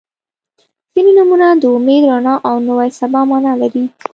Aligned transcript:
•ځینې 0.93 1.11
نومونه 1.17 1.47
د 1.61 1.63
امید، 1.75 2.03
رڼا 2.09 2.35
او 2.47 2.55
نوې 2.67 2.89
سبا 2.99 3.19
معنا 3.29 3.53
لري. 3.61 3.83